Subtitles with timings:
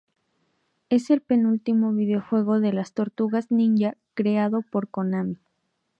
[0.89, 5.37] Es el penúltimo videojuego de las Tortugas Ninja creado por Konami.